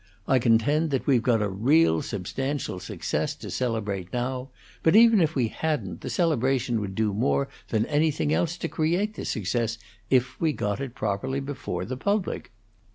I 0.27 0.39
contend 0.39 0.89
that 0.89 1.05
we've 1.05 1.21
got 1.21 1.43
a 1.43 1.47
real 1.47 2.01
substantial 2.01 2.79
success 2.79 3.35
to 3.35 3.51
celebrate 3.51 4.11
now; 4.11 4.49
but 4.81 4.95
even 4.95 5.21
if 5.21 5.35
we 5.35 5.49
hadn't, 5.49 6.01
the 6.01 6.09
celebration 6.09 6.81
would 6.81 6.95
do 6.95 7.13
more 7.13 7.49
than 7.67 7.85
anything 7.85 8.33
else 8.33 8.57
to 8.65 8.67
create 8.67 9.13
the 9.13 9.25
success, 9.25 9.77
if 10.09 10.41
we 10.41 10.53
got 10.53 10.79
it 10.81 10.95
properly 10.95 11.39
before 11.39 11.85
the 11.85 11.97
public. 11.97 12.51